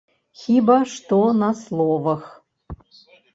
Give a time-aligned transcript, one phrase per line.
[0.43, 2.25] Хіба што на словах.